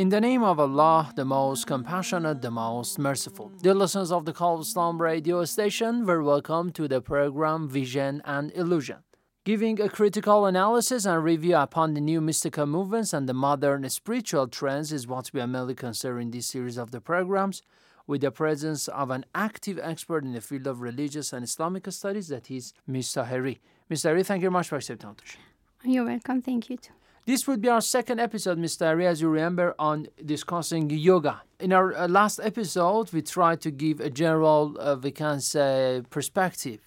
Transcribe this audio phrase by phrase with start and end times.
[0.00, 3.52] In the name of Allah, the most compassionate, the most merciful.
[3.60, 8.50] Dear listeners of the Call Islam radio station, very welcome to the program Vision and
[8.52, 9.00] Illusion.
[9.44, 14.48] Giving a critical analysis and review upon the new mystical movements and the modern spiritual
[14.48, 17.60] trends is what we are mainly considering this series of the programs,
[18.06, 22.28] with the presence of an active expert in the field of religious and Islamic studies,
[22.28, 23.08] that is Ms.
[23.08, 23.58] Tahiri.
[23.90, 24.04] Ms.
[24.04, 26.40] Tahiri, thank you very much for accepting the You're welcome.
[26.40, 26.94] Thank you too.
[27.30, 28.88] This would be our second episode, Mr.
[28.88, 31.42] Ari, as you remember, on discussing yoga.
[31.60, 36.02] In our uh, last episode, we tried to give a general, uh, we can say,
[36.10, 36.80] perspective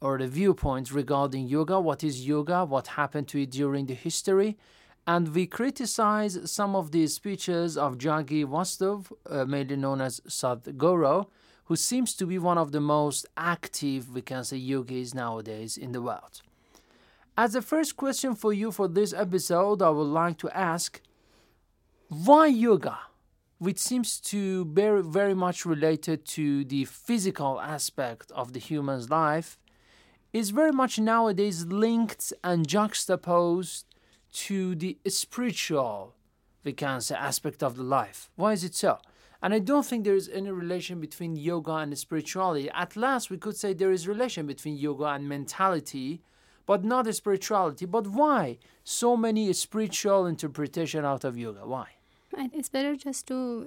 [0.00, 1.78] or the viewpoints regarding yoga.
[1.78, 2.64] What is yoga?
[2.64, 4.56] What happened to it during the history?
[5.06, 11.26] And we criticized some of the speeches of Jaggi Vasudev, uh, mainly known as Sadhguru,
[11.64, 15.92] who seems to be one of the most active, we can say, yogis nowadays in
[15.92, 16.40] the world.
[17.38, 21.02] As the first question for you for this episode, I would like to ask
[22.08, 22.98] why yoga,
[23.58, 29.58] which seems to be very much related to the physical aspect of the human's life,
[30.32, 33.84] is very much nowadays linked and juxtaposed
[34.32, 36.14] to the spiritual,
[36.64, 38.30] we can say, aspect of the life.
[38.36, 38.98] Why is it so?
[39.42, 42.70] And I don't think there is any relation between yoga and spirituality.
[42.70, 46.22] At last, we could say there is relation between yoga and mentality
[46.66, 47.86] but not a spirituality.
[47.86, 51.66] But why so many spiritual interpretation out of yoga?
[51.66, 51.86] Why?
[52.52, 53.66] It's better just to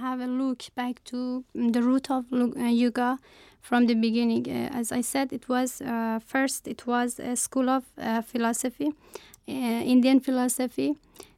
[0.00, 3.18] have a look back to the root of yoga
[3.60, 4.46] from the beginning.
[4.48, 8.92] Uh, as I said, it was uh, first it was a school of uh, philosophy,
[9.46, 10.96] Indian philosophy,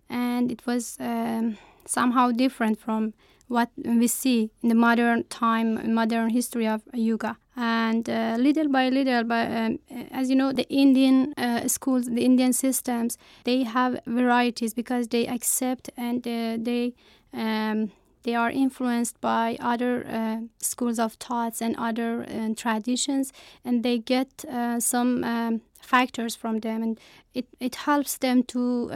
[0.09, 1.57] and it was um,
[1.87, 3.15] somehow different from
[3.53, 7.37] what we see in the modern time, modern history of yoga.
[7.55, 9.79] And uh, little by little, by, um,
[10.11, 15.27] as you know, the Indian uh, schools, the Indian systems, they have varieties because they
[15.27, 16.95] accept and uh, they
[17.35, 17.93] um,
[18.23, 23.33] they are influenced by other uh, schools of thoughts and other uh, traditions,
[23.65, 27.01] and they get uh, some um, factors from them, and
[27.35, 28.91] it, it helps them to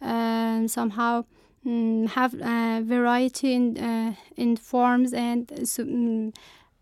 [0.00, 1.24] um, somehow
[1.66, 2.32] um, have
[2.86, 6.34] variety in in forms and mm,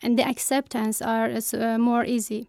[0.02, 2.48] and the acceptance are uh, more easy.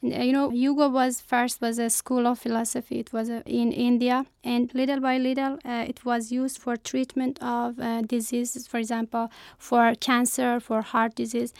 [0.00, 3.00] And, uh, you know, yoga was first was a school of philosophy.
[3.00, 7.76] It was uh, in India, and little by little, it was used for treatment of
[8.06, 11.52] diseases, for example, for cancer, for heart disease,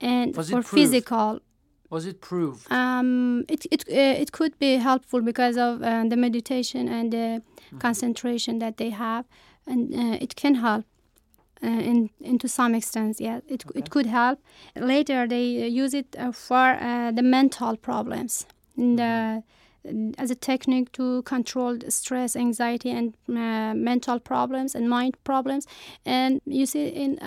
[0.00, 1.40] and for physical.
[1.90, 2.70] Was it proved?
[2.70, 7.40] Um, it it uh, it could be helpful because of uh, the meditation and the
[7.40, 7.78] mm-hmm.
[7.78, 9.24] concentration that they have,
[9.68, 10.84] and uh, it can help.
[11.60, 13.80] Uh, in into some extent yeah it, okay.
[13.80, 14.38] it could help
[14.76, 18.46] later they use it uh, for uh, the mental problems
[18.76, 19.42] in the
[19.84, 20.12] mm-hmm.
[20.18, 25.66] as a technique to control stress anxiety and mental problems and mind problems
[26.06, 27.18] and you see in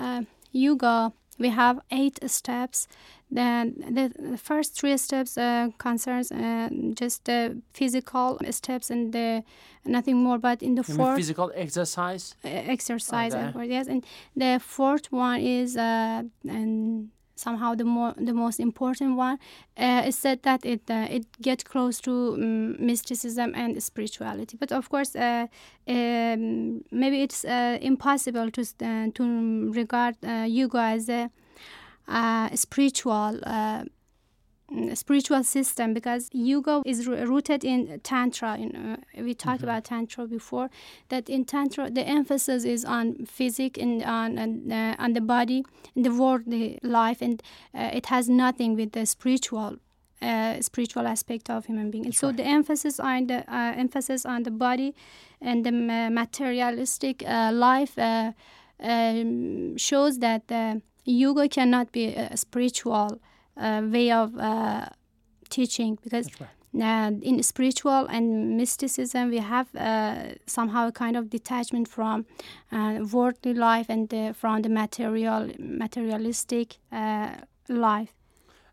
[0.52, 2.88] yoga we have eight steps
[3.32, 9.42] the, the, first three steps uh, concerns uh, just the physical steps and the
[9.84, 13.66] nothing more but in the you fourth physical exercise uh, exercise okay.
[13.66, 14.04] yes and
[14.36, 19.38] the fourth one is uh, and somehow the more the most important one
[19.76, 24.70] uh, is said that it uh, it gets close to um, mysticism and spirituality but
[24.72, 25.46] of course uh,
[25.88, 28.64] um, maybe it's uh, impossible to
[29.14, 31.30] to regard uh, yoga as a
[32.54, 33.40] spiritual
[34.94, 39.68] spiritual system because yoga is rooted in tantra you know we talked mm-hmm.
[39.68, 40.70] about tantra before
[41.08, 45.64] that in tantra the emphasis is on physic and on on, uh, on the body
[45.94, 47.42] and the worldly life and
[47.74, 49.76] uh, it has nothing with the spiritual
[50.22, 52.04] uh, spiritual aspect of human being.
[52.04, 54.94] And so the emphasis on the uh, emphasis on the body
[55.40, 58.32] and the materialistic uh, life uh,
[58.80, 63.20] um, shows that uh, yoga cannot be a spiritual
[63.56, 64.86] uh, way of uh,
[65.50, 66.28] teaching because
[66.80, 72.24] uh, in spiritual and mysticism we have uh, somehow a kind of detachment from
[72.70, 77.34] uh, worldly life and from the material materialistic uh,
[77.68, 78.14] life.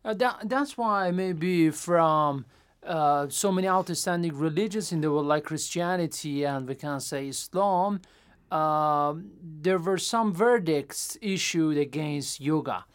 [0.06, 2.46] Uh, that, that's why maybe from
[2.84, 8.02] uh, so many outstanding religions in the world, like Christianity and we can say Islam,
[8.52, 12.86] um, there were some verdicts issued against yoga.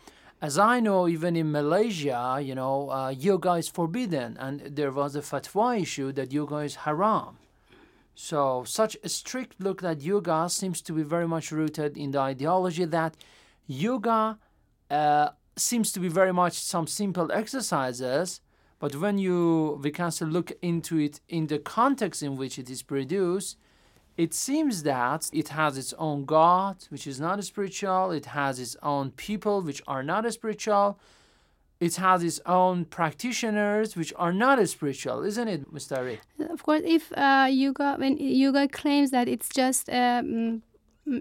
[0.42, 5.16] As I know, even in Malaysia, you know, uh, yoga is forbidden, and there was
[5.16, 7.38] a fatwa issue that yoga is haram.
[8.14, 12.20] So, such a strict look at yoga seems to be very much rooted in the
[12.20, 13.16] ideology that
[13.66, 14.38] yoga
[14.90, 18.40] uh, seems to be very much some simple exercises,
[18.78, 22.68] but when you we can say look into it in the context in which it
[22.70, 23.56] is produced,
[24.16, 28.12] it seems that it has its own God, which is not spiritual.
[28.12, 30.98] It has its own people, which are not spiritual.
[31.80, 35.98] It has its own practitioners, which are not spiritual, isn't it, Mr.
[35.98, 36.20] Ari?
[36.50, 40.62] of course if uh, yoga when yoga claims that it's just mm,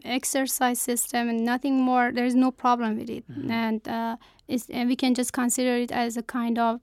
[0.05, 4.15] exercise system and nothing more there's no problem with it and uh,
[4.47, 6.79] it's, and we can just consider it as a kind of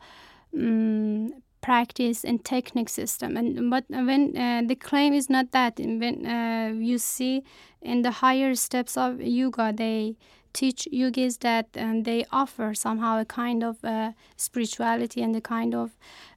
[0.55, 3.37] um, practice and technique system.
[3.37, 7.43] And but when uh, the claim is not that when uh, you see
[7.83, 10.17] in the higher steps of yoga they
[10.53, 15.75] teach yogis that um, they offer somehow a kind of uh, spirituality and a kind
[15.75, 15.93] of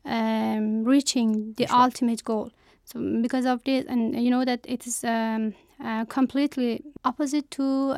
[0.06, 2.52] um, reaching the ultimate goal.
[2.86, 7.94] So because of this and you know that it is um, uh, completely opposite to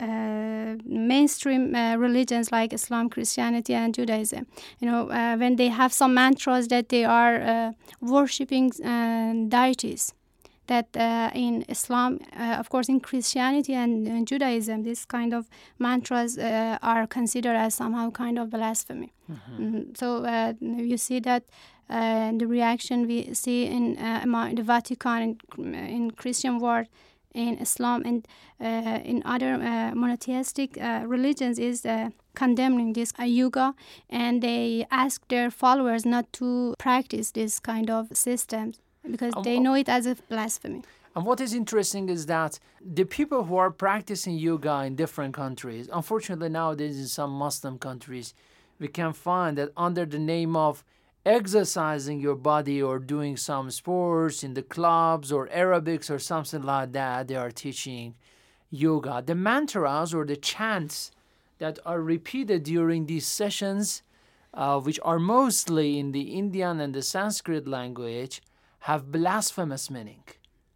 [0.00, 4.46] uh, mainstream uh, religions like Islam, Christianity, and Judaism.
[4.80, 10.12] You know, uh, when they have some mantras that they are uh, worshipping uh, deities.
[10.66, 15.44] That uh, in Islam, uh, of course, in Christianity and, and Judaism, this kind of
[15.78, 19.12] mantras uh, are considered as somehow kind of blasphemy.
[19.30, 19.94] Mhm.
[19.94, 21.42] So uh, you see that
[21.90, 26.86] uh, the reaction we see in uh, the Vatican in, in Christian world
[27.34, 28.26] in Islam and
[28.60, 33.74] uh, in other uh, monotheistic uh, religions is uh, condemning this uh, yoga
[34.08, 39.74] and they ask their followers not to practice this kind of systems because they know
[39.74, 40.82] it as a blasphemy.
[41.16, 45.88] And what is interesting is that the people who are practicing yoga in different countries,
[45.92, 48.34] unfortunately nowadays in some Muslim countries,
[48.80, 50.84] we can find that under the name of
[51.24, 56.92] exercising your body or doing some sports in the clubs or aerobics or something like
[56.92, 58.14] that, they are teaching
[58.70, 59.22] yoga.
[59.24, 61.10] The mantras or the chants
[61.58, 64.02] that are repeated during these sessions,
[64.52, 68.42] uh, which are mostly in the Indian and the Sanskrit language,
[68.80, 70.24] have blasphemous meaning,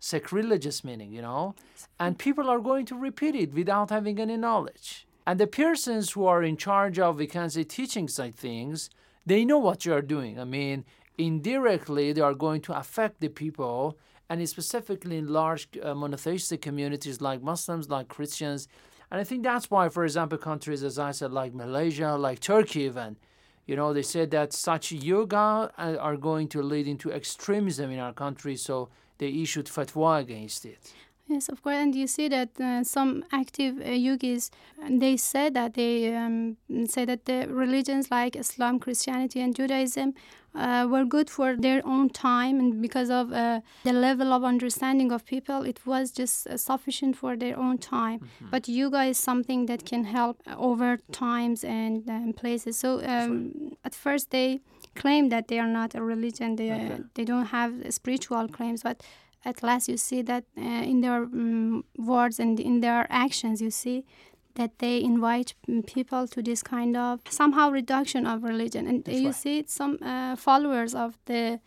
[0.01, 1.55] sacrilegious meaning, you know,
[2.01, 5.07] and people are going to repeat it without having any knowledge.
[5.27, 8.89] And the persons who are in charge of, we can say, teaching such things,
[9.27, 10.39] they know what you are doing.
[10.39, 10.85] I mean,
[11.17, 13.99] indirectly, they are going to affect the people,
[14.31, 18.69] and specifically in large uh, monotheistic communities like Muslims, like Christians.
[19.11, 22.83] And I think that's why, for example, countries, as I said, like Malaysia, like Turkey,
[22.83, 23.17] even,
[23.67, 27.99] you know, they said that such yoga uh, are going to lead into extremism in
[27.99, 30.93] our country, so they issued fatwa against it.
[31.29, 34.51] Yes, of course, and you see that uh, some active uh, yogis
[34.89, 36.57] they say that they um,
[36.87, 40.15] say that the religions like Islam, Christianity, and Judaism
[40.55, 45.13] uh, were good for their own time, and because of uh, the level of understanding
[45.13, 48.21] of people, it was just uh, sufficient for their own time.
[48.51, 52.79] But yoga is something that can help over times and um, places.
[52.79, 54.61] So um, at first they
[54.95, 59.03] claim that they are not a religion; they uh, they don't have spiritual claims, but
[59.45, 63.71] at last you see that uh, in their um, words and in their actions you
[63.71, 64.05] see
[64.55, 65.55] that they invite
[65.87, 68.89] people to this kind of somehow reduction of religion.
[68.89, 71.61] And you see some uh, followers of the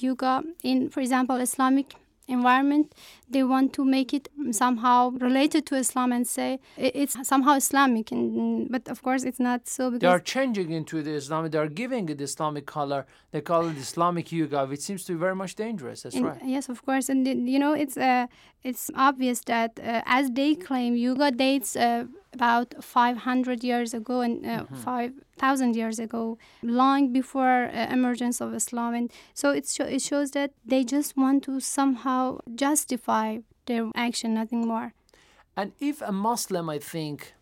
[0.00, 1.94] yoga in for example islamic
[2.28, 2.86] environment
[3.30, 4.28] they want to make it
[4.62, 9.60] somehow related to islam and say it's somehow islamic and but of course it's not
[9.76, 13.00] so Because They are changing into the Islamic, they are giving it Islamic color.
[13.32, 15.98] They call it Islamic yoga, which seems to be very much dangerous.
[16.02, 16.40] That's And- right.
[16.56, 17.18] Yes, of course, and
[17.54, 18.26] you know it's uh,
[18.70, 24.44] it's obvious that uh, as they claim, yoga dates uh, about 500 years ago and
[24.46, 30.02] uh, 5,000 years ago, long before uh, emergence of Islam, and so it sho- it
[30.02, 34.92] shows that they just want to somehow justify their action, nothing more.
[35.56, 37.34] And if a Muslim, I think,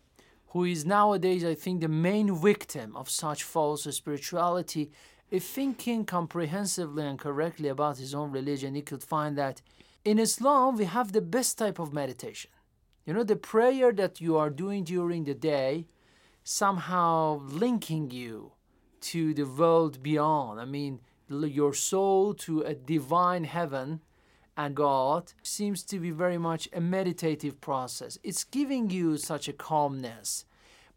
[0.47, 4.91] who is nowadays, I think, the main victim of such false spirituality,
[5.29, 9.61] if thinking comprehensively and correctly about his own religion, he could find that
[10.05, 12.49] in Islam we have the best type of meditation.
[13.07, 15.87] You know, the prayer that you are doing during the day,
[16.43, 18.51] somehow linking you
[18.99, 20.59] to the world beyond.
[20.59, 20.99] I mean,
[21.29, 24.01] your soul to a divine heaven
[24.57, 28.17] and God seems to be very much a meditative process.
[28.23, 30.43] It's giving you such a calmness.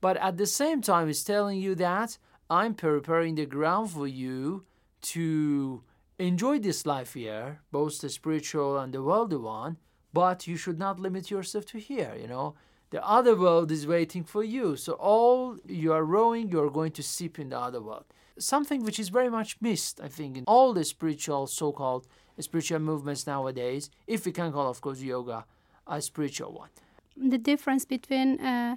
[0.00, 4.64] But at the same time, it's telling you that I'm preparing the ground for you
[5.02, 5.84] to
[6.18, 9.76] enjoy this life here, both the spiritual and the worldly one,
[10.12, 12.54] but you should not limit yourself to here, you know.
[12.90, 14.76] The other world is waiting for you.
[14.76, 18.06] So all you are rowing, you are going to sip in the other world.
[18.38, 22.06] Something which is very much missed, I think, in all the spiritual so called
[22.38, 25.44] spiritual movements nowadays, if we can call, of course, yoga
[25.86, 26.70] a spiritual one.
[27.16, 28.76] The difference between uh,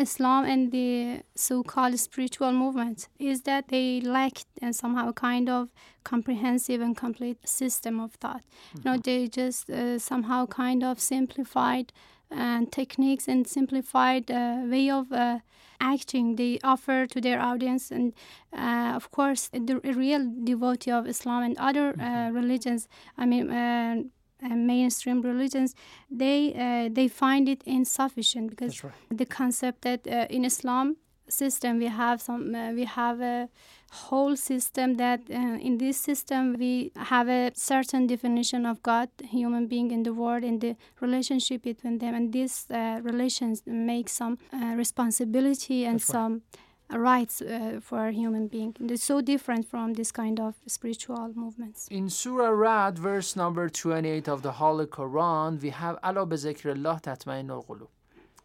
[0.00, 5.68] Islam and the so-called spiritual movement is that they lacked uh, somehow kind of
[6.04, 8.42] comprehensive and complete system of thought.
[8.42, 8.78] Mm-hmm.
[8.78, 9.10] You know, mm-hmm.
[9.10, 11.92] they just uh, somehow kind of simplified
[12.30, 15.40] and uh, techniques and simplified uh, way of uh,
[15.80, 18.12] acting they offer to their audience and
[18.52, 22.36] uh, of course the real devotee of islam and other uh, mm-hmm.
[22.36, 22.86] religions
[23.18, 24.10] i mean
[24.42, 25.74] uh, mainstream religions
[26.10, 28.92] they they find it insufficient because right.
[29.10, 30.96] the concept that in islam
[31.28, 33.48] system we have some we have a
[33.90, 39.66] whole system that uh, in this system we have a certain definition of God, human
[39.66, 44.38] being in the world, and the relationship between them, and these uh, relations make some
[44.52, 46.60] uh, responsibility and That's some right.
[46.92, 48.74] Rights uh, for a human being.
[48.80, 51.88] It's so different from this kind of spiritual movements.
[51.90, 56.26] In Surah Rad, verse number 28 of the Holy Quran, we have Allah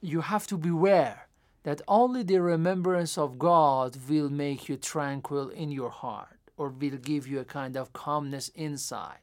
[0.01, 1.27] You have to beware
[1.63, 6.97] that only the remembrance of God will make you tranquil in your heart or will
[6.97, 9.19] give you a kind of calmness inside.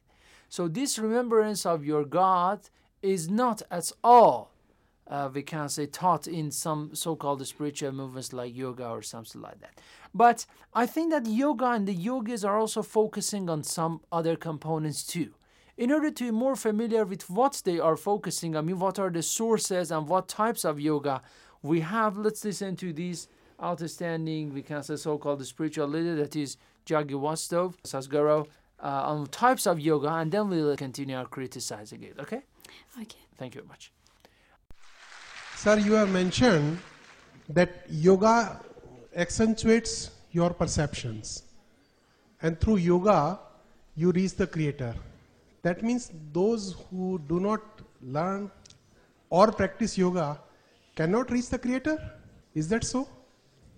[0.49, 2.59] So, this remembrance of your God
[3.01, 4.52] is not at all,
[5.07, 9.41] uh, we can say, taught in some so called spiritual movements like yoga or something
[9.41, 9.79] like that.
[10.13, 15.03] But I think that yoga and the yogis are also focusing on some other components
[15.03, 15.33] too
[15.77, 19.09] in order to be more familiar with what they are focusing, I mean, what are
[19.09, 21.21] the sources and what types of yoga
[21.61, 23.27] we have, let's listen to this
[23.61, 28.45] outstanding, we can say so-called spiritual leader, that is Jaggi Vasudev, Sadhguru,
[28.79, 32.41] uh, on types of yoga, and then we'll continue our criticizing it, okay?
[33.01, 33.17] Okay.
[33.37, 33.91] Thank you very much.
[35.63, 36.77] Sir, you have mentioned
[37.47, 38.59] that yoga
[39.15, 41.43] accentuates your perceptions.
[42.41, 43.39] And through yoga,
[43.95, 44.93] you reach the creator.
[45.61, 47.61] That means those who do not
[48.01, 48.51] learn
[49.29, 50.37] or practice yoga
[50.97, 51.97] cannot reach the Creator?
[52.53, 53.07] Is that so?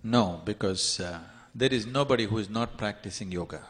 [0.01, 1.19] No, because uh,
[1.53, 3.61] there is nobody who is not practicing yoga.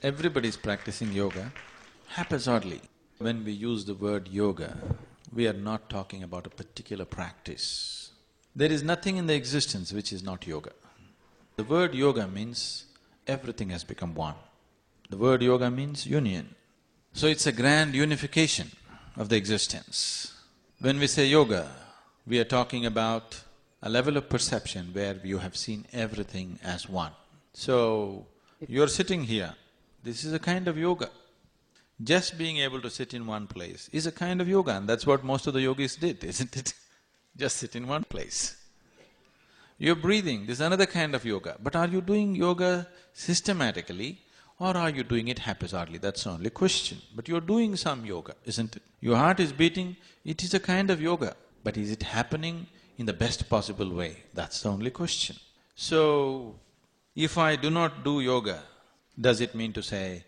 [0.00, 1.52] Everybody is practicing yoga
[2.06, 2.80] haphazardly.
[3.18, 4.76] When we use the word yoga,
[5.38, 8.10] we are not talking about a particular practice.
[8.56, 10.72] There is nothing in the existence which is not yoga.
[11.54, 12.86] The word yoga means
[13.24, 14.34] everything has become one.
[15.10, 16.56] The word yoga means union.
[17.12, 18.72] So it's a grand unification
[19.16, 20.34] of the existence.
[20.80, 21.68] When we say yoga,
[22.26, 23.40] we are talking about
[23.80, 27.12] a level of perception where you have seen everything as one.
[27.52, 28.26] So,
[28.66, 29.54] you're sitting here,
[30.02, 31.10] this is a kind of yoga.
[32.02, 35.06] Just being able to sit in one place is a kind of yoga and that's
[35.06, 36.74] what most of the yogis did, isn't it?
[37.36, 38.56] Just sit in one place.
[39.78, 41.56] You're breathing, this is another kind of yoga.
[41.62, 44.20] But are you doing yoga systematically
[44.58, 45.98] or are you doing it haphazardly?
[45.98, 46.98] That's the only question.
[47.14, 48.82] But you're doing some yoga, isn't it?
[49.00, 51.36] Your heart is beating, it is a kind of yoga.
[51.62, 54.24] But is it happening in the best possible way?
[54.34, 55.36] That's the only question.
[55.76, 56.58] So,
[57.14, 58.62] if I do not do yoga,
[59.20, 60.24] does it mean to say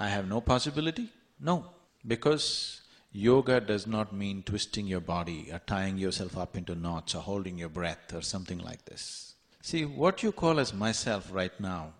[0.00, 1.10] I have no possibility?
[1.38, 1.66] No,
[2.06, 2.80] because
[3.12, 7.58] yoga does not mean twisting your body or tying yourself up into knots or holding
[7.58, 9.34] your breath or something like this.
[9.60, 11.92] See, what you call as myself right now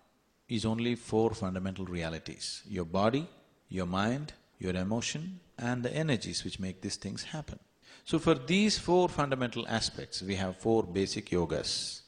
[0.49, 3.27] is only four fundamental realities your body,
[3.69, 7.59] your mind, your emotion, and the energies which make these things happen.
[8.03, 12.01] So for these four fundamental aspects, we have four basic yogas.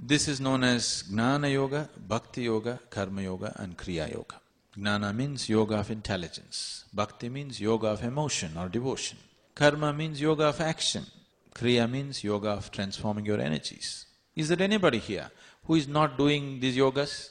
[0.00, 4.36] This is known as Jnana Yoga, Bhakti Yoga, Karma Yoga and Kriya Yoga.
[4.76, 9.18] Jnana means yoga of intelligence, Bhakti means yoga of emotion or devotion,
[9.54, 11.06] Karma means yoga of action,
[11.54, 14.06] Kriya means yoga of transforming your energies.
[14.34, 15.30] Is there anybody here
[15.64, 17.30] who is not doing these yogas?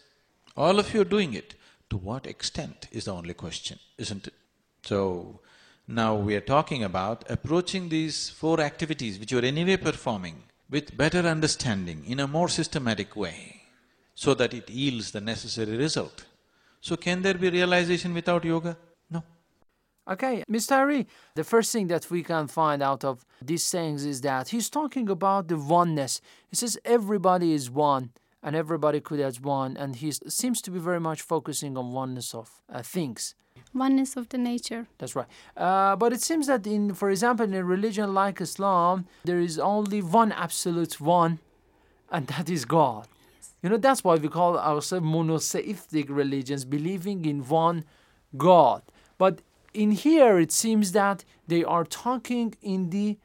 [0.56, 1.56] All of you are doing it.
[1.90, 4.34] To what extent is the only question, isn't it?
[4.84, 5.42] So,
[5.88, 10.96] now we are talking about approaching these four activities which you are anyway performing with
[10.98, 13.64] better understanding in a more systematic way
[14.16, 16.24] so that it yields the necessary result.
[16.84, 18.76] So can there be realization without yoga?
[19.10, 19.24] No.
[20.06, 20.72] Okay, Mr.
[20.72, 24.70] Hari, the first thing that we can find out of these sayings is that he's
[24.70, 26.20] talking about the oneness.
[26.50, 28.12] He says everybody is one
[28.44, 32.36] and everybody could as one, and he seems to be very much focusing on oneness
[32.36, 33.34] of uh, things.
[33.74, 34.86] Oneness of the nature.
[34.98, 35.28] That's right.
[35.56, 39.58] Uh, but it seems that in, for example, in a religion like Islam, there is
[39.58, 41.40] only one absolute one,
[42.12, 43.08] and that is God.
[43.64, 47.86] You know, that's why we call ourselves monotheistic religions, believing in one
[48.36, 48.84] God.
[49.18, 49.42] But
[49.74, 53.18] in here, it seems that they are talking in the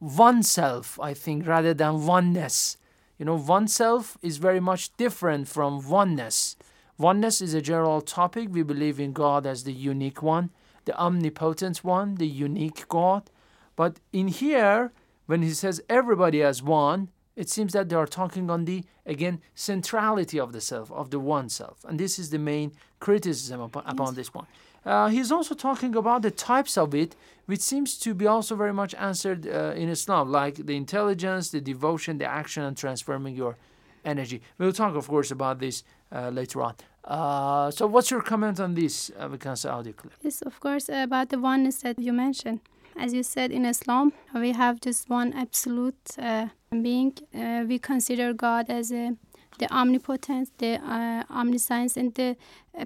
[0.00, 2.76] oneself, I think, rather than oneness.
[3.16, 6.56] You know, oneself is very much different from oneness.
[6.98, 8.48] Oneness is a general topic.
[8.50, 10.50] We believe in God as the unique one,
[10.84, 13.30] the omnipotent one, the unique God.
[13.76, 14.92] But in here,
[15.26, 19.40] when he says everybody as one, it seems that they are talking on the, again,
[19.54, 21.84] centrality of the self, of the one self.
[21.84, 24.46] And this is the main criticism upon, upon this one.
[24.84, 27.14] Uh, he's also talking about the types of it,
[27.46, 31.60] which seems to be also very much answered uh, in Islam, like the intelligence, the
[31.60, 33.56] devotion, the action, and transforming your
[34.04, 34.40] energy.
[34.58, 36.74] We'll talk, of course, about this uh, later on.
[37.04, 40.12] Uh, so, what's your comment on this, uh, Vakansa audio clip?
[40.22, 42.60] Yes, of course, about the oneness that you mentioned.
[42.96, 47.12] As you said, in Islam, we have just one absolute uh, being.
[47.34, 49.16] Uh, we consider God as a
[49.58, 52.34] the omnipotence, the uh, omniscience, and the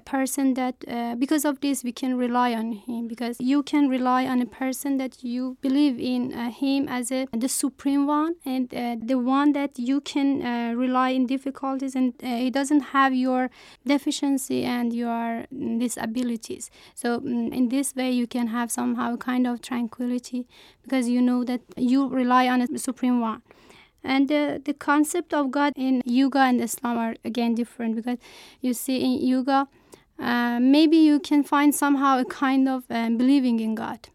[0.03, 3.07] person that, uh, because of this, we can rely on Him.
[3.07, 7.27] Because you can rely on a person that you believe in uh, Him as a,
[7.31, 12.13] the supreme one and uh, the one that you can uh, rely in difficulties, and
[12.21, 13.49] uh, He doesn't have your
[13.85, 15.45] deficiency and your
[15.77, 16.69] disabilities.
[16.93, 20.45] So, um, in this way, you can have somehow kind of tranquility
[20.83, 23.43] because you know that you rely on a supreme one.
[24.05, 28.19] And uh, the concept of God in yoga and Islam are again different because
[28.61, 29.67] you see in yoga,
[30.19, 34.09] uh, maybe you can find somehow a kind of uh, believing in God,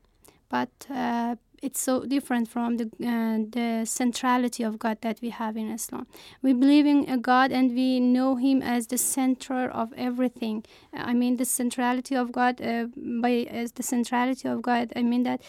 [0.48, 5.58] but uh, it's so different from the uh, the centrality of God that we have
[5.58, 6.06] in Islam.
[6.40, 10.64] We believe in a God and we know Him as the center of everything.
[10.94, 12.62] I mean the centrality of God.
[12.62, 15.42] Uh, by as the centrality of God, I mean that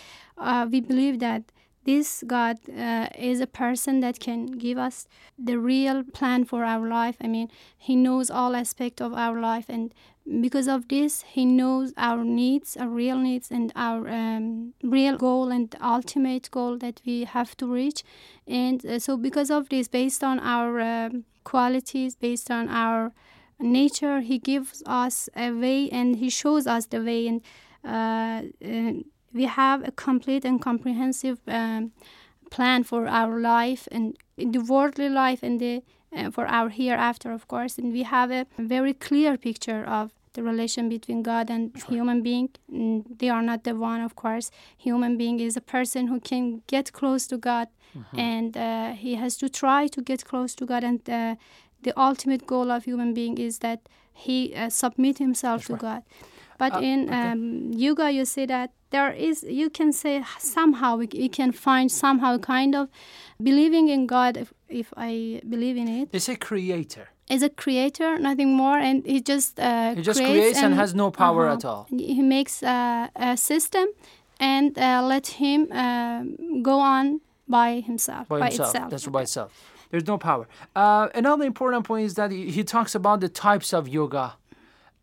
[0.70, 1.44] we believe that
[1.84, 6.88] this God uh, is a person that can give us the real plan for our
[6.88, 7.16] life.
[7.22, 9.94] I mean, He knows all aspects of our life, and
[10.42, 15.50] because of this, He knows our needs, our real needs, and our um, real goal
[15.50, 18.04] and ultimate goal that we have to reach.
[18.48, 23.12] And uh, so, because of this, based on our um, qualities, based on our
[23.60, 27.28] nature, He gives us a way and He shows us the way.
[27.28, 27.42] And
[27.84, 28.44] uh,
[29.34, 31.92] we have a complete and comprehensive um,
[32.50, 35.82] plan for our life and the worldly life and the
[36.16, 40.44] uh, for our hereafter of course and we have a very clear picture of the
[40.44, 41.96] relation between god and sure.
[41.96, 46.08] human being and they are not the one of course human being is a person
[46.08, 47.68] who can get close to god
[47.98, 48.20] mm-hmm.
[48.20, 51.36] and uh, he has to try to get close to god and uh,
[51.84, 55.82] the ultimate goal of human being is that he uh, submit himself That's to right.
[55.82, 56.04] god
[56.58, 57.32] but uh, in okay.
[57.32, 61.92] um, yoga you say that there is you can say somehow we, we can find
[61.92, 62.88] somehow kind of
[63.42, 66.10] believing in god if, if i believe in it.
[66.12, 67.10] It's a creator.
[67.30, 70.76] Is a creator nothing more and he just uh, he just creates, creates and, and,
[70.76, 73.88] has no power uh-huh, at all he makes uh, a system
[74.40, 76.24] and uh, let him uh,
[76.62, 78.70] go on by himself by, by himself.
[78.70, 78.90] itself.
[78.92, 79.52] That's by itself.
[79.92, 80.48] There's no power.
[80.76, 84.36] Uh, another important point is that he, he talks about the types of yoga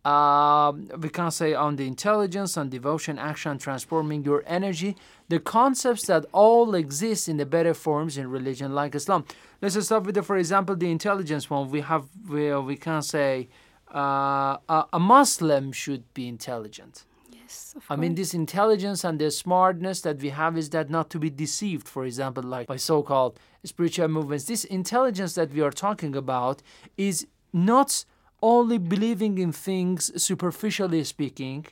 [0.05, 4.97] um, we can say on the intelligence, on devotion, action, transforming your energy,
[5.29, 9.25] the concepts that all exist in the better forms in religion like Islam.
[9.61, 11.71] Let's start with, the, for example, the intelligence one.
[11.71, 13.49] We have, we, we can say
[13.95, 17.05] uh, a, a, Muslim should be intelligent.
[17.33, 21.19] Yes, I mean, this intelligence and the smartness that we have is that not to
[21.19, 24.45] be deceived, for example, like by so called spiritual movements.
[24.45, 26.63] This intelligence that we are talking about
[26.97, 28.05] is not
[28.42, 31.66] only believing in things superficially speaking,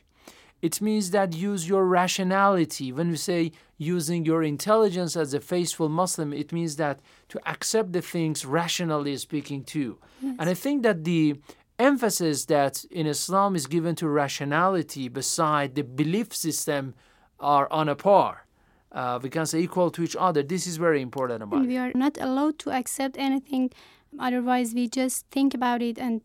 [0.61, 2.91] it means that use your rationality.
[2.91, 6.99] When we say using your intelligence as a faithful Muslim, it means that
[7.29, 9.97] to accept the things rationally speaking too.
[10.21, 10.35] Yes.
[10.39, 11.35] And I think that the
[11.77, 16.95] emphasis that in Islam is given to rationality beside the belief system
[17.39, 18.47] are on a par.
[18.91, 20.41] Uh, we can say equal to each other.
[20.41, 23.69] This is very important about we are not allowed to accept anything.
[24.17, 26.21] Otherwise, we just think about it and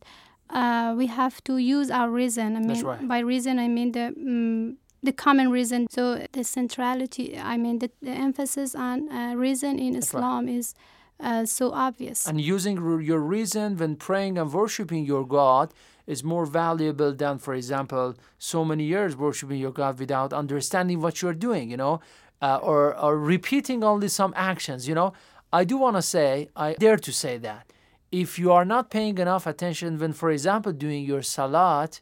[0.53, 2.57] uh, we have to use our reason.
[2.57, 3.09] I mean, right.
[3.09, 5.87] by reason, I mean the um, the common reason.
[5.91, 10.55] So the centrality, I mean the, the emphasis on uh, reason in That's Islam right.
[10.55, 10.75] is
[11.19, 12.27] uh, so obvious.
[12.27, 15.73] And using your reason when praying and worshiping your God
[16.07, 21.23] is more valuable than, for example, so many years worshiping your God without understanding what
[21.23, 22.01] you're doing, you know,
[22.41, 25.13] uh, or, or repeating only some actions, you know.
[25.53, 27.73] I do want to say, I dare to say that
[28.13, 32.01] if you are not paying enough attention when, for example, doing your salat,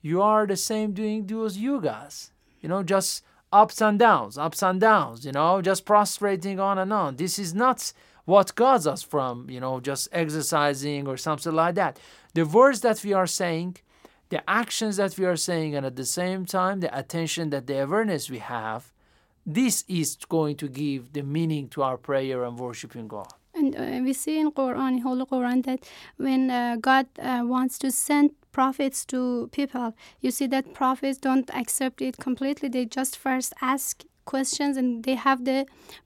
[0.00, 4.80] you are the same doing those yogas, you know, just ups and downs, ups and
[4.80, 7.16] downs, you know, just prostrating on and on.
[7.16, 7.92] This is not
[8.24, 11.98] what guards us from, you know, just exercising or something like that.
[12.32, 13.76] The words that we are saying,
[14.30, 17.82] the actions that we are saying, and at the same time, the attention that the
[17.82, 18.92] awareness we have,
[19.44, 23.32] this is going to give the meaning to our prayer and worshiping God.
[23.60, 25.80] And uh, we see in Quran, in Holy Quran, that
[26.26, 28.26] when uh, God uh, wants to send
[28.58, 29.20] prophets to
[29.58, 29.88] people,
[30.24, 32.68] you see that prophets don't accept it completely.
[32.76, 33.90] They just first ask
[34.24, 35.58] questions and they have the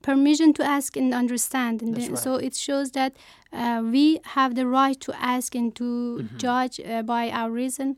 [0.09, 1.75] permission to ask and understand.
[1.83, 2.19] And then- right.
[2.27, 3.13] so it shows that
[3.53, 4.05] uh, we
[4.39, 6.39] have the right to ask and to Mm-hmm.
[6.47, 7.89] judge uh, by our reason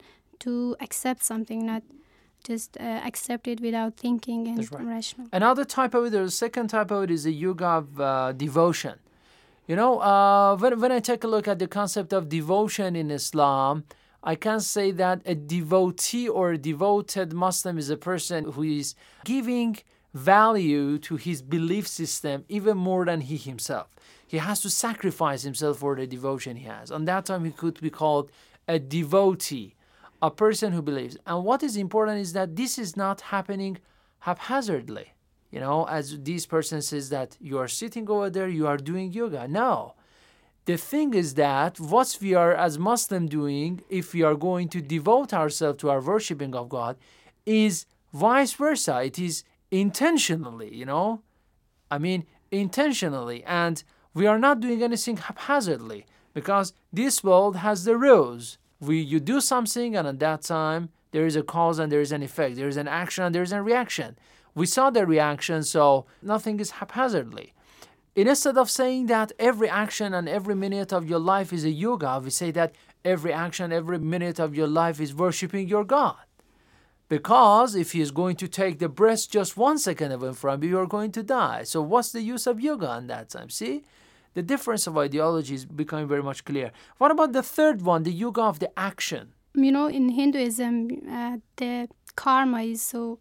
[0.45, 0.53] to
[0.87, 1.83] accept something, not
[2.49, 4.87] just uh, accept it without thinking and right.
[4.97, 5.27] rational.
[5.33, 8.33] Another type of it, or the second type of it, is the yoga of uh,
[8.47, 8.95] devotion.
[9.67, 13.11] You know, uh, when, when I take a look at the concept of devotion in
[13.11, 13.85] Islam,
[14.23, 18.95] I can say that a devotee or a devoted Muslim is a person who is
[19.25, 19.79] giving
[20.15, 23.89] value to his belief system even more than he himself.
[24.27, 26.93] He has to sacrifice himself for the devotion he has.
[26.93, 28.31] On that time, he could be called
[28.69, 29.75] a devotee,
[30.23, 31.17] a person who believes.
[31.27, 33.79] And what is important is that this is not happening
[34.21, 35.13] haphazardly.
[35.57, 39.11] You know, as this person says that you are sitting over there, you are doing
[39.11, 39.49] yoga.
[39.49, 39.95] No.
[40.67, 44.83] The thing is that what we are as Muslim doing, if we are going to
[44.83, 46.99] devote ourselves to our worshiping of God,
[47.47, 49.03] is vice versa.
[49.03, 51.23] It is intentionally, you know.
[51.91, 53.43] I mean, intentionally.
[53.45, 58.59] And we are not doing anything haphazardly because this world has the rules.
[58.79, 62.13] We you do something and at that time there is a cause and there is
[62.13, 62.57] an effect.
[62.57, 64.19] There is an action and there is a reaction.
[64.57, 67.53] We saw the reaction, so nothing is haphazardly.
[68.17, 72.21] Instead of saying that every action and every minute of your life is a yoga,
[72.25, 76.17] we say that every action, every minute of your life is worshiping your God.
[77.09, 80.71] Because if he is going to take the breath just one second away from you,
[80.71, 81.63] you're going to die.
[81.63, 83.51] So what's the use of yoga in that time?
[83.51, 83.85] See?
[84.35, 86.73] The difference of ideology is becoming very much clear.
[86.99, 89.35] What about the third one, the yoga of the action?
[89.57, 93.19] you know in hinduism uh, the karma is so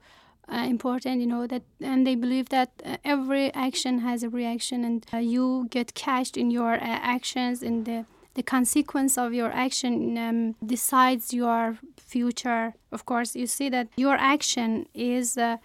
[0.51, 4.83] uh, important you know that and they believe that uh, every action has a reaction
[4.83, 8.05] and uh, you get cashed in your uh, actions and the
[8.35, 12.73] the consequence of your action um, decides your future.
[12.91, 15.57] Of course you see that your action is uh,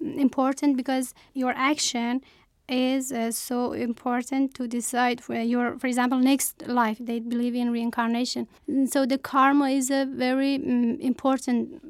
[0.00, 2.20] important because your action
[2.68, 6.98] is uh, so important to decide for your for example next life.
[7.00, 8.48] They believe in reincarnation.
[8.66, 11.80] And so the karma is a very mm, important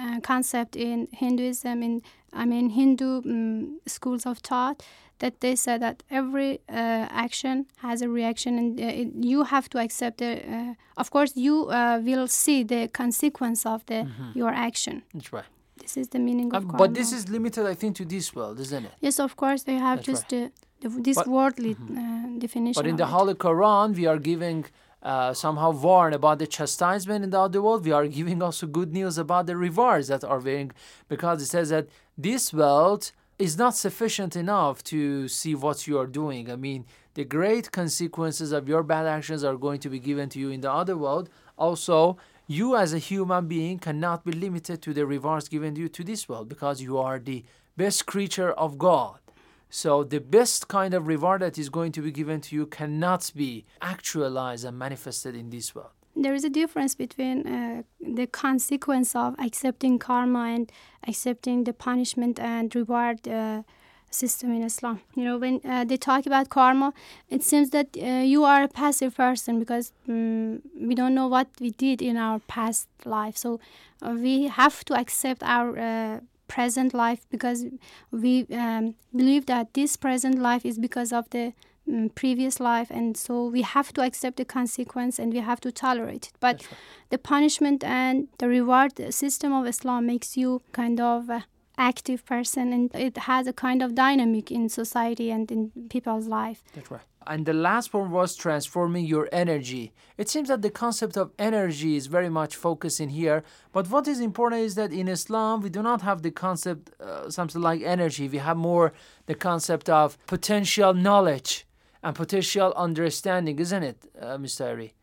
[0.00, 4.82] uh, concept in hinduism in i mean hindu mm, schools of thought
[5.18, 9.66] that they said that every uh, action has a reaction and uh, it, you have
[9.70, 14.50] to accept the uh, of course you uh, will see the consequence of the your
[14.50, 15.48] action That's right.
[15.82, 18.56] this is the meaning of karma but this is limited, I think, to this world,
[18.60, 18.92] isn't it?
[19.06, 20.42] Yes, of course, they have That's just the,
[20.82, 22.80] the, this But- worldly uh, definition.
[22.82, 23.06] But in the.
[23.16, 24.58] Holy Quran, we are giving
[25.06, 27.84] uh, somehow warn about the chastisement in the other world.
[27.84, 30.72] We are giving also good news about the rewards that are being,
[31.08, 31.86] because it says that
[32.18, 36.50] this world is not sufficient enough to see what you are doing.
[36.50, 40.40] I mean, the great consequences of your bad actions are going to be given to
[40.40, 41.30] you in the other world.
[41.56, 42.16] Also,
[42.48, 46.02] you as a human being cannot be limited to the rewards given to you to
[46.02, 47.44] this world because you are the
[47.76, 49.20] best creature of God.
[49.68, 53.32] So the best kind of reward that is going to be given to you cannot
[53.34, 55.90] be actualized and manifested in this world.
[56.16, 60.72] there is a difference between uh, the consequence of accepting karma and
[61.06, 63.62] accepting the punishment and reward uh,
[64.10, 65.00] system in Islam.
[65.14, 66.94] You know, when uh, they talk about karma,
[67.28, 71.48] it seems that uh, you are a passive person because um, we don't know what
[71.60, 73.36] we did in our past life.
[73.36, 73.60] So
[74.00, 77.64] uh, we have to accept our uh, present life because
[78.10, 81.52] we um, believe that this present life is because of the
[81.88, 82.90] mm, previous life.
[82.90, 86.32] And so we have to accept the consequence and we have to tolerate it.
[86.40, 86.66] But
[87.10, 91.44] the punishment and the reward system of islam makes you kind of a
[91.78, 96.62] active person and it has a kind of dynamic in society and in people's life.
[96.74, 97.02] That's right.
[97.26, 99.92] And the last one was transforming your energy.
[100.16, 103.42] It seems that the concept of energy is very much focused in here.
[103.72, 107.28] But what is important is that in Islam, we do not have the concept, uh,
[107.30, 108.28] something like energy.
[108.28, 108.92] We have more
[109.26, 111.66] the concept of potential knowledge.
[112.02, 114.66] and potential understanding, isn't it, uh, Mr.
[114.66, 114.94] Ari?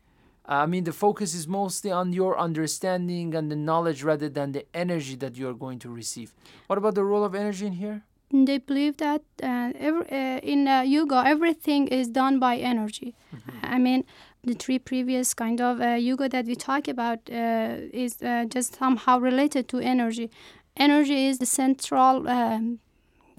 [0.46, 4.64] I mean, the focus is mostly on your understanding and the knowledge rather than the
[4.74, 6.34] energy that you're going to receive.
[6.66, 8.04] What about the role of energy in here?
[8.34, 13.14] They believe that uh, every, uh, in uh, yoga, everything is done by energy.
[13.62, 14.04] I mean,
[14.42, 18.76] the three previous kind of uh, yoga that we talk about uh, is uh, just
[18.76, 20.30] somehow related to energy.
[20.76, 22.80] Energy is the central um,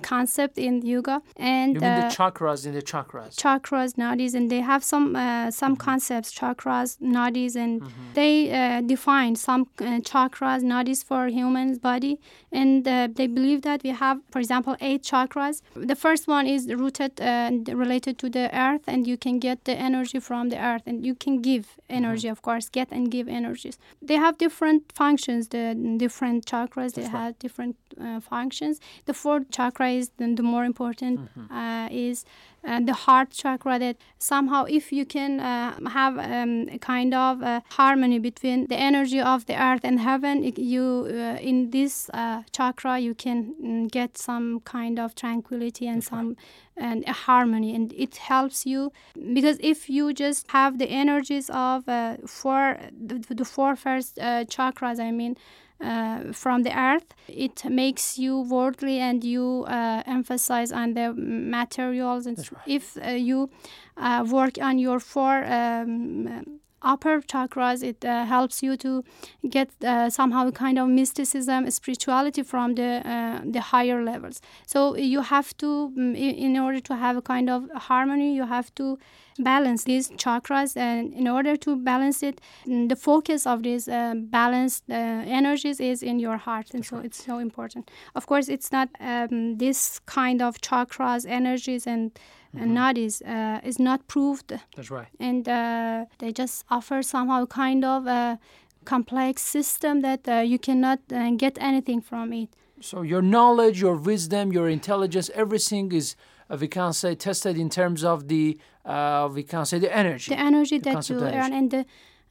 [0.01, 3.36] concept in yoga, and You mean uh, the chakras in the chakras?
[3.36, 7.81] chakras, nadis, and they have some uh, some concepts, chakras, nadis, and
[8.13, 12.19] they uh, define some uh, chakras, nadis for human's body,
[12.51, 15.62] and uh, they believe that we have, for example, eight chakras.
[15.75, 19.65] The first one is rooted uh, and related to the earth, and you can get
[19.65, 23.27] the energy from the earth, and you can give energy, of course, get and give
[23.27, 23.77] energies.
[24.01, 25.49] They have different functions.
[25.49, 28.79] The different chakras they have different uh, functions.
[29.05, 31.19] The fourth chakra is the, the more important
[31.51, 32.25] uh, is
[32.67, 37.43] uh, the heart chakra that somehow if you can uh, have um, a kind of
[37.43, 42.10] uh, harmony between the energy of the earth and heaven it- you uh, in this
[42.13, 46.36] uh, chakra you can mm, get some kind of tranquility and some
[46.77, 48.91] and a harmony and it helps you
[49.34, 54.43] because if you just have the energies of uh, four the, the four first uh,
[54.45, 55.38] chakras i mean
[55.81, 57.13] uh, from the earth.
[57.27, 62.25] It makes you worldly and you uh, emphasize on the materials.
[62.25, 63.49] And if uh, you
[63.97, 69.04] uh, work on your four um, upper chakras it uh, helps you to
[69.50, 74.41] get uh, somehow kind of mysticism spirituality from the uh, the higher levels.
[74.67, 78.74] So you have to mm, in order to have a kind of harmony you have
[78.76, 78.98] to
[79.38, 84.13] balance these chakras and in order to balance it mm, the focus of these uh,
[84.15, 87.91] balanced uh, energies is in your heart and so it's so important.
[88.15, 92.12] Of course it's not um, this kind of chakras energies and
[92.61, 95.07] and nadis uh, is not proved That's right.
[95.19, 98.39] and uh, they just offer somehow kind of a
[98.85, 102.49] complex system that uh, you cannot uh, get anything from it
[102.91, 106.07] So your knowledge, your wisdom, your intelligence, everything is,
[106.49, 108.45] uh, we can say, tested in terms of the,
[108.93, 110.29] uh, we can say, the energy.
[110.35, 111.81] the energy The that you of earn and the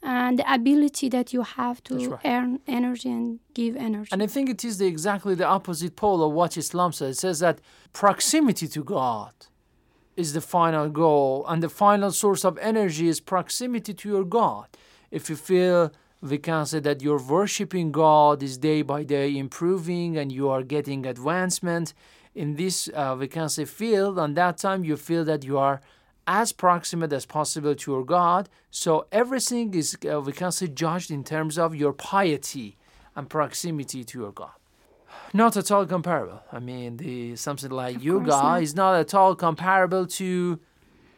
[0.02, 2.20] and the ability that you have to right.
[2.34, 6.22] earn energy and give energy And I think it is the, exactly the opposite pole
[6.26, 7.16] of what Islam says.
[7.16, 7.56] It says that
[7.94, 9.32] proximity to God
[10.16, 14.66] is the final goal, and the final source of energy is proximity to your God.
[15.10, 20.16] If you feel we can say that your worshiping God is day by day improving
[20.16, 21.92] and you are getting advancement
[22.34, 25.80] in this, uh, we can say, field, and that time you feel that you are
[26.26, 28.48] as proximate as possible to your God.
[28.70, 32.76] So everything is, uh, we can say, judged in terms of your piety
[33.14, 34.52] and proximity to your God.
[35.36, 36.40] Not at all comparable.
[36.52, 38.62] I mean, the something like yoga not.
[38.62, 40.60] is not at all comparable to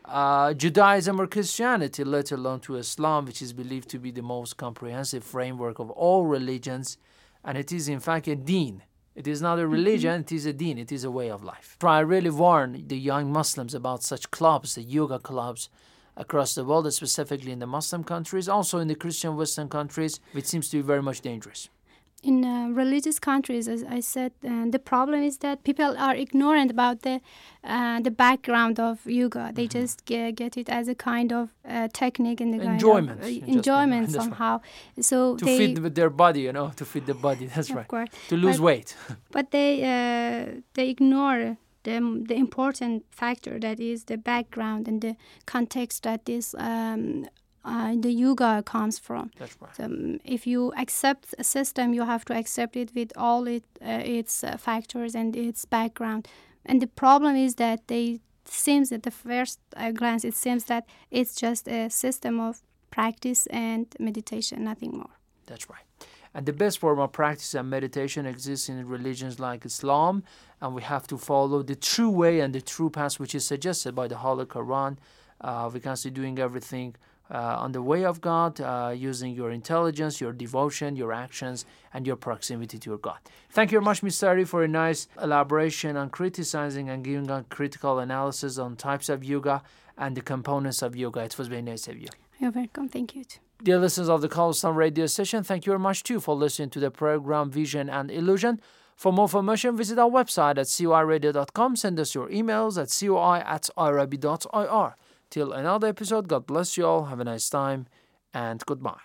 [0.07, 4.57] uh, Judaism or Christianity, let alone to Islam, which is believed to be the most
[4.57, 6.97] comprehensive framework of all religions,
[7.45, 8.83] and it is in fact a deen.
[9.15, 11.77] It is not a religion, it is a deen, it is a way of life.
[11.83, 15.69] I really warn the young Muslims about such clubs, the yoga clubs
[16.17, 20.47] across the world, specifically in the Muslim countries, also in the Christian Western countries, which
[20.47, 21.69] seems to be very much dangerous.
[22.23, 26.71] In uh, religious countries, as I said, uh, the problem is that people are ignorant
[26.71, 27.21] about the
[27.63, 29.53] uh, the background of yoga.
[29.55, 29.79] They Mm-hmm.
[29.81, 34.07] just get, get it as a kind of uh, technique and Enjoyment, of, uh, enjoyment
[34.07, 34.15] right.
[34.23, 34.61] somehow.
[35.01, 37.47] So To they, feed their body, you know, to feed the body.
[37.55, 37.87] That's right.
[37.89, 38.09] course.
[38.29, 38.97] To lose But- weight.
[39.31, 45.15] but they uh, they ignore the the important factor that is the background and the
[45.45, 47.27] context that this um,
[47.67, 49.31] uh, the yoga comes from.
[49.39, 49.77] That's right.
[49.77, 53.65] So, um, if you accept a system, you have to accept it with all it,
[53.83, 56.29] uh, its uh, factors and its background.
[56.65, 60.87] And the problem is that they seems at the first uh, glance it seems that
[61.11, 65.11] it's just a system of practice and meditation, nothing more.
[65.47, 65.83] That's right.
[66.33, 70.23] And the best form of practice and meditation exists in religions like Islam,
[70.61, 73.95] and we have to follow the true way and the true path which is suggested
[73.95, 74.99] by the Holy Quran.
[75.41, 76.95] Uh, we can see doing everything
[77.31, 82.07] uh, on the way of God, uh, using your intelligence, your devotion, your actions, and
[82.07, 83.19] your proximity to your God.
[83.51, 84.29] Thank you very much, Mr.
[84.29, 89.25] Ari, for a nice elaboration on criticizing and giving a critical analysis on types of
[89.25, 89.63] yoga
[89.99, 91.21] and the components of yoga.
[91.21, 92.09] It was very nice of you.
[92.39, 92.89] You're welcome.
[92.89, 93.25] Thank you.
[93.25, 93.41] Too.
[93.63, 96.69] Dear listeners of the Call Islam radio station, thank you very much too for listening
[96.71, 98.61] to the program Vision and Illusion.
[98.97, 101.77] For more information, visit our website at coiradio.com.
[101.77, 104.97] Send us your emails at coi at irabi.ir.
[105.37, 107.05] Till another episode, God bless you all.
[107.13, 107.89] Have a nice time
[108.33, 109.05] and goodbye.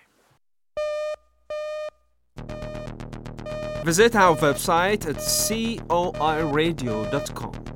[3.84, 7.71] Visit our website at coiradio.com.